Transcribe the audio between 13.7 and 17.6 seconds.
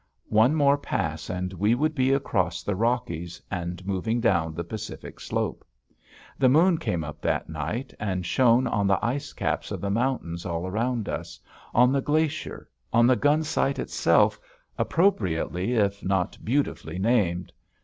itself, appropriately if not beautifully named.